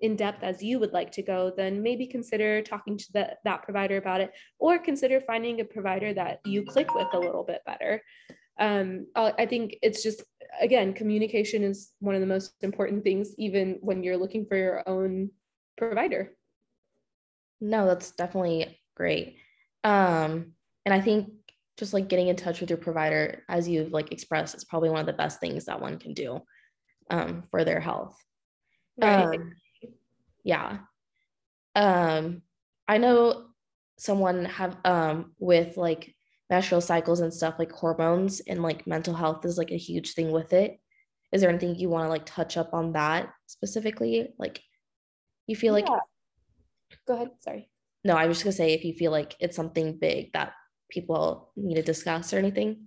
in 0.00 0.16
depth 0.16 0.42
as 0.42 0.62
you 0.62 0.78
would 0.78 0.92
like 0.92 1.12
to 1.12 1.22
go, 1.22 1.52
then 1.54 1.82
maybe 1.82 2.06
consider 2.06 2.62
talking 2.62 2.96
to 2.96 3.12
the, 3.12 3.36
that 3.44 3.62
provider 3.62 3.98
about 3.98 4.20
it 4.20 4.32
or 4.58 4.78
consider 4.78 5.20
finding 5.20 5.60
a 5.60 5.64
provider 5.64 6.14
that 6.14 6.40
you 6.46 6.64
click 6.64 6.94
with 6.94 7.08
a 7.12 7.18
little 7.18 7.44
bit 7.44 7.60
better. 7.66 8.02
Um, 8.60 9.06
I 9.16 9.46
think 9.46 9.76
it's 9.82 10.02
just, 10.02 10.22
again, 10.60 10.92
communication 10.92 11.64
is 11.64 11.92
one 12.00 12.14
of 12.14 12.20
the 12.20 12.26
most 12.26 12.52
important 12.60 13.02
things, 13.02 13.34
even 13.38 13.78
when 13.80 14.02
you're 14.02 14.18
looking 14.18 14.44
for 14.44 14.56
your 14.56 14.86
own 14.86 15.30
provider. 15.78 16.36
No, 17.60 17.86
that's 17.86 18.10
definitely 18.10 18.78
great. 18.94 19.36
Um, 19.82 20.52
and 20.84 20.92
I 20.92 21.00
think 21.00 21.30
just 21.78 21.94
like 21.94 22.08
getting 22.08 22.28
in 22.28 22.36
touch 22.36 22.60
with 22.60 22.68
your 22.68 22.76
provider, 22.76 23.44
as 23.48 23.66
you've 23.66 23.92
like 23.92 24.12
expressed, 24.12 24.54
is 24.54 24.64
probably 24.64 24.90
one 24.90 25.00
of 25.00 25.06
the 25.06 25.14
best 25.14 25.40
things 25.40 25.64
that 25.64 25.80
one 25.80 25.98
can 25.98 26.12
do 26.12 26.40
um, 27.10 27.42
for 27.50 27.64
their 27.64 27.80
health. 27.80 28.16
Right. 28.98 29.24
Um, 29.24 29.52
yeah. 30.44 30.78
Um, 31.74 32.42
I 32.86 32.98
know 32.98 33.46
someone 33.96 34.46
have 34.46 34.76
um 34.84 35.32
with 35.38 35.76
like 35.76 36.14
menstrual 36.50 36.80
cycles 36.80 37.20
and 37.20 37.32
stuff 37.32 37.54
like 37.58 37.72
hormones 37.72 38.40
and 38.40 38.62
like 38.62 38.86
mental 38.86 39.14
health 39.14 39.44
is 39.44 39.56
like 39.56 39.70
a 39.70 39.78
huge 39.78 40.14
thing 40.14 40.32
with 40.32 40.52
it. 40.52 40.80
Is 41.32 41.40
there 41.40 41.50
anything 41.50 41.76
you 41.76 41.88
want 41.88 42.06
to 42.06 42.10
like 42.10 42.26
touch 42.26 42.56
up 42.56 42.74
on 42.74 42.92
that 42.92 43.30
specifically? 43.46 44.34
Like 44.38 44.60
you 45.46 45.54
feel 45.54 45.72
like 45.72 45.86
go 47.06 47.14
ahead, 47.14 47.30
sorry. 47.38 47.70
No, 48.04 48.16
I 48.16 48.26
was 48.26 48.38
just 48.38 48.44
gonna 48.44 48.52
say 48.52 48.74
if 48.74 48.84
you 48.84 48.94
feel 48.94 49.12
like 49.12 49.36
it's 49.40 49.56
something 49.56 49.98
big 49.98 50.32
that 50.32 50.52
people 50.90 51.52
need 51.56 51.76
to 51.76 51.82
discuss 51.82 52.32
or 52.32 52.38
anything. 52.38 52.86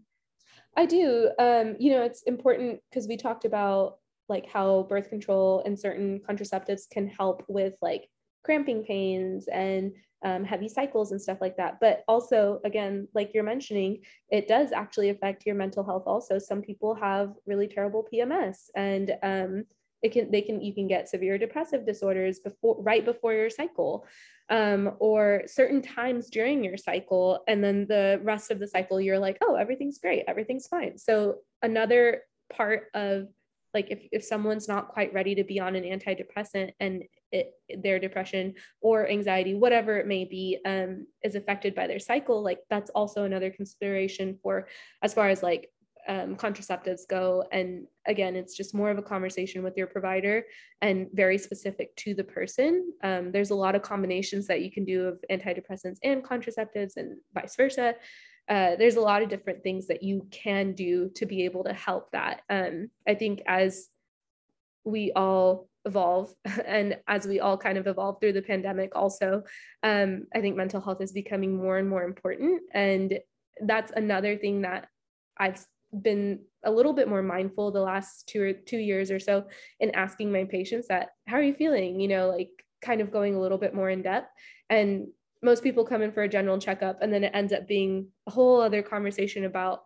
I 0.76 0.86
do. 0.86 1.32
Um, 1.40 1.76
you 1.80 1.92
know, 1.92 2.04
it's 2.04 2.24
important 2.24 2.82
because 2.90 3.08
we 3.08 3.16
talked 3.16 3.46
about 3.46 4.00
like 4.28 4.48
how 4.48 4.84
birth 4.90 5.10
control 5.10 5.62
and 5.66 5.80
certain 5.80 6.22
contraceptives 6.28 6.90
can 6.90 7.08
help 7.08 7.44
with 7.48 7.76
like 7.82 8.10
cramping 8.44 8.84
pains 8.84 9.48
and 9.48 9.94
um, 10.24 10.44
heavy 10.44 10.70
cycles 10.70 11.12
and 11.12 11.22
stuff 11.22 11.40
like 11.42 11.58
that. 11.58 11.80
But 11.80 12.04
also, 12.08 12.60
again, 12.64 13.08
like 13.14 13.34
you're 13.34 13.44
mentioning, 13.44 14.00
it 14.30 14.48
does 14.48 14.72
actually 14.72 15.10
affect 15.10 15.46
your 15.46 15.56
mental 15.56 15.84
health. 15.84 16.04
Also, 16.06 16.40
some 16.40 16.62
people 16.62 16.96
have 16.96 17.34
really 17.46 17.68
terrible 17.68 18.08
PMS, 18.12 18.70
and 18.76 19.16
um, 19.22 19.66
it 20.02 20.12
can 20.12 20.32
they 20.32 20.42
can 20.42 20.62
you 20.62 20.74
can 20.74 20.88
get 20.88 21.10
severe 21.10 21.38
depressive 21.38 21.86
disorders 21.86 22.40
before 22.40 22.82
right 22.82 23.06
before 23.06 23.34
your 23.34 23.50
cycle, 23.50 24.06
um, 24.50 24.94
or 25.00 25.44
certain 25.46 25.82
times 25.82 26.30
during 26.30 26.64
your 26.64 26.78
cycle, 26.78 27.44
and 27.48 27.64
then 27.64 27.86
the 27.88 28.20
rest 28.24 28.52
of 28.52 28.60
the 28.60 28.68
cycle 28.68 29.00
you're 29.00 29.20
like, 29.20 29.38
oh, 29.42 29.56
everything's 29.56 30.00
great, 30.00 30.26
everything's 30.28 30.68
fine. 30.68 30.98
So 30.98 31.40
another 31.62 32.24
part 32.52 32.88
of 32.94 33.28
like 33.74 33.88
if, 33.90 34.08
if 34.12 34.24
someone's 34.24 34.68
not 34.68 34.90
quite 34.90 35.14
ready 35.14 35.36
to 35.36 35.44
be 35.44 35.60
on 35.60 35.76
an 35.76 35.84
antidepressant 35.84 36.74
and 36.80 37.04
it, 37.34 37.54
their 37.82 38.00
depression 38.00 38.54
or 38.80 39.10
anxiety 39.10 39.56
whatever 39.56 39.98
it 39.98 40.08
may 40.08 40.24
be 40.24 40.60
um, 40.66 41.06
is 41.24 41.36
affected 41.36 41.76
by 41.76 41.88
their 41.88 42.00
cycle 42.00 42.42
like 42.42 42.60
that's 42.70 42.92
also 42.92 43.26
another 43.26 43.50
consideration 43.50 44.38
for 44.42 44.68
as 45.02 45.14
far 45.14 45.30
as 45.30 45.44
like 45.44 45.70
um, 46.08 46.36
contraceptives 46.36 47.08
go. 47.08 47.46
And 47.52 47.88
again 48.06 48.36
it's 48.36 48.56
just 48.56 48.76
more 48.76 48.90
of 48.90 48.98
a 48.98 49.04
conversation 49.04 49.64
with 49.64 49.78
your 49.78 49.88
provider 49.88 50.44
and 50.82 51.08
very 51.14 51.38
specific 51.38 51.96
to 51.98 52.14
the 52.14 52.24
person. 52.24 52.92
Um, 53.04 53.32
there's 53.32 53.52
a 53.52 53.56
lot 53.56 53.76
of 53.76 53.82
combinations 53.82 54.48
that 54.48 54.62
you 54.62 54.72
can 54.72 54.86
do 54.86 55.08
of 55.08 55.24
antidepressants 55.32 55.98
and 56.04 56.24
contraceptives 56.24 56.98
and 56.98 57.18
vice 57.34 57.56
versa. 57.56 57.96
Uh, 58.50 58.76
there's 58.76 58.98
a 58.98 59.02
lot 59.02 59.22
of 59.22 59.30
different 59.30 59.64
things 59.64 59.88
that 59.88 60.04
you 60.04 60.28
can 60.30 60.74
do 60.74 61.10
to 61.16 61.26
be 61.26 61.46
able 61.46 61.64
to 61.64 61.74
help 61.74 62.12
that. 62.12 62.42
Um, 62.50 62.90
I 63.08 63.16
think 63.16 63.42
as 63.48 63.88
we 64.84 65.14
all 65.14 65.70
evolve 65.86 66.34
and 66.66 66.98
as 67.08 67.28
we 67.28 67.40
all 67.40 67.58
kind 67.58 67.78
of 67.78 67.88
evolve 67.88 68.20
through 68.20 68.34
the 68.34 68.42
pandemic 68.42 68.96
also 68.96 69.44
um, 69.84 70.26
i 70.34 70.42
think 70.42 70.56
mental 70.56 70.82
health 70.82 71.02
is 71.02 71.12
becoming 71.12 71.56
more 71.58 71.78
and 71.78 71.90
more 71.90 72.04
important. 72.04 72.62
And 72.74 73.20
that's 73.62 73.92
another 73.96 74.38
thing 74.38 74.62
that 74.62 74.88
i've 75.38 75.64
been 76.02 76.40
a 76.64 76.72
little 76.72 76.94
bit 76.94 77.08
more 77.08 77.22
mindful 77.22 77.72
the 77.72 77.80
last 77.80 78.28
two 78.28 78.42
or 78.42 78.54
two 78.54 78.78
years 78.78 79.12
or 79.12 79.20
so 79.20 79.46
in 79.80 79.92
asking 79.92 80.32
my 80.32 80.44
patients 80.44 80.88
that 80.88 81.10
how 81.28 81.38
are 81.38 81.44
you 81.44 81.54
feeling? 81.54 82.00
You 82.00 82.08
know 82.08 82.30
like 82.30 82.50
kind 82.82 83.02
of 83.02 83.12
going 83.12 83.36
a 83.36 83.40
little 83.40 83.58
bit 83.58 83.74
more 83.74 83.90
in 83.90 84.02
depth. 84.02 84.30
And 84.70 85.08
most 85.42 85.64
people 85.64 85.86
come 85.86 86.02
in 86.02 86.12
for 86.12 86.24
a 86.24 86.30
general 86.30 86.60
checkup 86.60 87.02
and 87.02 87.14
then 87.14 87.24
it 87.24 87.32
ends 87.34 87.54
up 87.54 87.68
being 87.68 88.08
a 88.28 88.32
whole 88.32 88.62
other 88.62 88.82
conversation 88.82 89.46
about 89.46 89.84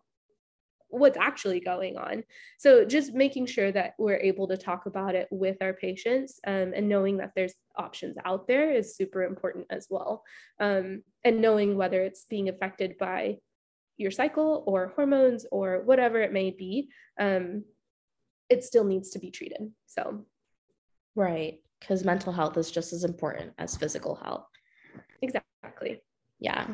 what's 0.90 1.18
actually 1.18 1.60
going 1.60 1.98
on. 1.98 2.24
So 2.58 2.86
just 2.86 3.14
making 3.14 3.48
sure 3.48 3.72
that 3.72 3.94
we're 3.98 4.18
able 4.18 4.48
to 4.48 4.58
talk 4.58 4.86
about 4.86 5.16
it 5.16 5.28
with 5.32 5.58
our 5.62 5.74
patients 5.74 6.40
um, 6.48 6.74
and 6.76 6.88
knowing 6.88 7.18
that 7.18 7.32
there's 7.36 7.56
options 7.76 8.16
out 8.26 8.48
there 8.48 8.72
is 8.72 8.96
super 8.96 9.24
important 9.24 9.68
as 9.70 9.88
well. 9.90 10.24
Um, 10.60 11.04
and 11.24 11.42
knowing 11.42 11.76
whether 11.76 12.02
it's 12.02 12.26
being 12.26 12.50
affected 12.50 12.98
by 12.98 13.38
your 13.98 14.12
cycle 14.12 14.64
or 14.68 14.94
hormones 14.96 15.46
or 15.52 15.82
whatever 15.84 16.22
it 16.22 16.32
may 16.32 16.52
be, 16.52 16.90
um, 17.20 17.64
it 18.50 18.64
still 18.64 18.86
needs 18.86 19.10
to 19.12 19.20
be 19.20 19.32
treated. 19.32 19.72
So, 19.88 20.26
right. 21.16 21.60
Because 21.80 22.04
mental 22.04 22.32
health 22.34 22.58
is 22.58 22.72
just 22.72 22.94
as 22.94 23.04
important 23.04 23.54
as 23.58 23.76
physical 23.76 24.16
health. 24.16 24.48
Exactly. 25.22 26.02
Yeah. 26.40 26.68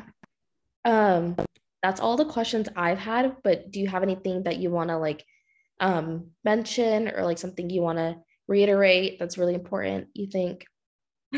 Um, 0.84 1.36
that's 1.84 2.00
all 2.00 2.16
the 2.16 2.24
questions 2.24 2.66
I've 2.74 2.98
had, 2.98 3.36
but 3.44 3.70
do 3.70 3.78
you 3.78 3.88
have 3.88 4.02
anything 4.02 4.44
that 4.44 4.56
you 4.56 4.70
want 4.70 4.88
to 4.88 4.96
like 4.96 5.22
um 5.80 6.30
mention 6.42 7.08
or 7.08 7.24
like 7.24 7.36
something 7.36 7.68
you 7.68 7.82
want 7.82 7.98
to 7.98 8.16
reiterate 8.48 9.18
that's 9.18 9.36
really 9.36 9.52
important, 9.52 10.08
you 10.14 10.26
think? 10.26 10.64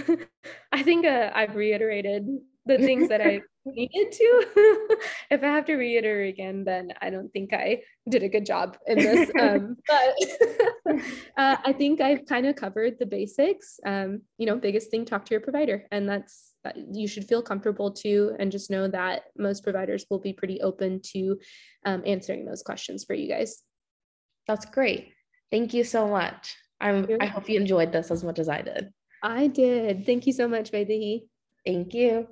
I 0.73 0.85
think 0.85 1.05
uh, 1.05 1.33
I've 1.35 1.57
reiterated 1.57 2.29
the 2.65 2.79
things 2.79 3.09
that 3.09 3.21
I 3.21 3.41
needed 3.65 4.13
to. 4.13 4.47
if 5.33 5.43
I 5.43 5.47
have 5.47 5.65
to 5.65 5.75
reiterate 5.75 6.35
again, 6.35 6.63
then 6.63 6.93
I 7.03 7.11
don't 7.11 7.33
think 7.33 7.53
I 7.53 7.83
did 8.09 8.23
a 8.23 8.29
good 8.29 8.47
job 8.47 8.77
in 8.87 8.99
this. 8.99 9.29
Um, 9.41 9.77
but 9.89 11.01
uh, 11.37 11.57
I 11.65 11.73
think 11.73 12.01
I've 12.01 12.25
kind 12.27 12.47
of 12.47 12.55
covered 12.55 13.01
the 13.01 13.07
basics. 13.07 13.81
Um, 13.85 14.23
you 14.39 14.47
know, 14.47 14.57
biggest 14.57 14.93
thing, 14.93 15.07
talk 15.07 15.25
to 15.25 15.35
your 15.35 15.41
provider, 15.41 15.89
and 15.91 16.09
that's 16.09 16.53
that 16.65 16.77
you 16.95 17.07
should 17.07 17.27
feel 17.27 17.43
comfortable 17.43 17.93
to 17.93 18.35
and 18.39 18.51
just 18.51 18.71
know 18.71 18.89
that 18.89 19.25
most 19.37 19.63
providers 19.63 20.05
will 20.11 20.19
be 20.19 20.33
pretty 20.33 20.61
open 20.61 21.01
to 21.13 21.39
um, 21.85 22.03
answering 22.07 22.45
those 22.45 22.63
questions 22.63 23.05
for 23.05 23.15
you 23.15 23.29
guys. 23.29 23.63
That's 24.47 24.67
great. 24.67 25.13
Thank 25.51 25.75
you 25.75 25.85
so 25.85 26.09
much. 26.09 26.55
I'm 26.81 27.07
i 27.21 27.27
hope 27.27 27.49
you 27.49 27.59
enjoyed 27.59 27.91
this 27.91 28.11
as 28.11 28.23
much 28.23 28.39
as 28.39 28.51
i 28.51 28.61
did. 28.61 28.93
I 29.23 29.47
did. 29.47 30.05
Thank 30.05 30.27
you 30.27 30.33
so 30.35 30.47
much 30.47 30.71
Vaidehi. 30.73 31.23
thank 31.65 31.95
you 31.95 32.29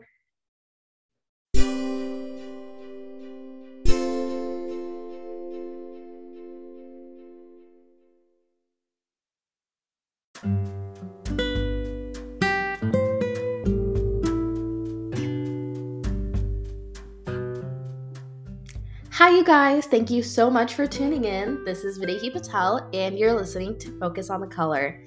you 19.45 19.49
guys. 19.49 19.85
Thank 19.85 20.09
you 20.09 20.23
so 20.23 20.49
much 20.49 20.73
for 20.73 20.87
tuning 20.87 21.25
in. 21.25 21.63
This 21.67 21.85
is 21.85 21.99
Vaidehi 21.99 22.33
Patel, 22.33 22.89
and 22.95 23.19
you're 23.19 23.35
listening 23.35 23.79
to 23.81 23.99
Focus 23.99 24.31
on 24.31 24.41
the 24.41 24.47
Color. 24.47 25.05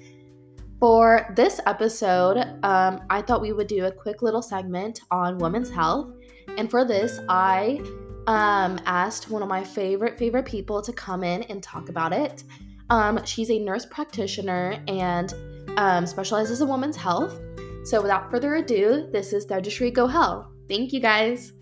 For 0.78 1.32
this 1.34 1.60
episode, 1.66 2.36
um, 2.62 3.00
I 3.10 3.20
thought 3.20 3.40
we 3.40 3.52
would 3.52 3.66
do 3.66 3.86
a 3.86 3.90
quick 3.90 4.22
little 4.22 4.40
segment 4.40 5.00
on 5.10 5.38
women's 5.38 5.70
health. 5.70 6.14
And 6.56 6.70
for 6.70 6.84
this, 6.84 7.18
I 7.28 7.80
um, 8.28 8.78
asked 8.86 9.28
one 9.28 9.42
of 9.42 9.48
my 9.48 9.64
favorite, 9.64 10.16
favorite 10.16 10.46
people 10.46 10.80
to 10.82 10.92
come 10.92 11.24
in 11.24 11.42
and 11.44 11.60
talk 11.60 11.88
about 11.88 12.12
it. 12.12 12.44
Um, 12.90 13.24
she's 13.24 13.50
a 13.50 13.58
nurse 13.58 13.86
practitioner 13.86 14.80
and 14.86 15.34
um, 15.78 16.06
specializes 16.06 16.60
in 16.60 16.68
women's 16.68 16.96
health. 16.96 17.40
So 17.82 18.00
without 18.00 18.30
further 18.30 18.54
ado, 18.54 19.08
this 19.10 19.32
is 19.32 19.44
Tejashree 19.46 19.92
Gohel. 19.92 20.46
Thank 20.68 20.92
you 20.92 21.00
guys. 21.00 21.54